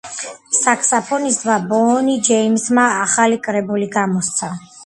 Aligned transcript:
საქსაფონისტმა 0.59 1.57
ბონი 1.73 2.17
ჯეიმსმა 2.31 2.89
ახალი 3.05 3.41
კრებული 3.47 3.93
გამოსცა. 3.99 4.55